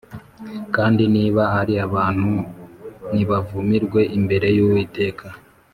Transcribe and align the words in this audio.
Kandi 0.75 1.03
niba 1.15 1.43
ari 1.59 1.73
abantu 1.85 2.31
nibavumirwe 3.11 4.01
imbere 4.17 4.47
y’Uwiteka 4.57 5.27